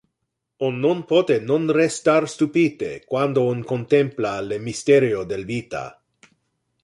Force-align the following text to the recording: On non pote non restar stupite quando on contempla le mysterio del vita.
On 0.67 0.77
non 0.85 1.01
pote 1.09 1.35
non 1.49 1.65
restar 1.77 2.23
stupite 2.35 2.89
quando 3.11 3.39
on 3.51 3.59
contempla 3.73 4.33
le 4.49 4.57
mysterio 4.69 5.21
del 5.33 5.45
vita. 5.53 5.83